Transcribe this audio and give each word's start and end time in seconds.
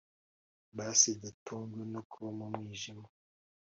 Basi 0.77 1.09
dutungwe 1.21 1.83
no 1.93 2.01
kuba 2.09 2.29
mumwijima 2.37 3.07